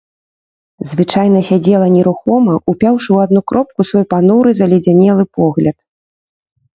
Звычайна 0.91 1.39
сядзела 1.49 1.87
нерухома, 1.97 2.55
упяўшы 2.73 3.07
ў 3.11 3.17
адну 3.29 3.41
кропку 3.51 3.81
свой 3.91 4.05
пануры 4.15 4.49
заледзянелы 4.61 5.23
погляд. 5.41 5.77